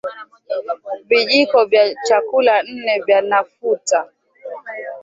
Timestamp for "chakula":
2.07-2.63